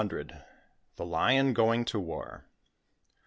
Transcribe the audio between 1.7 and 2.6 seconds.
TO WAR.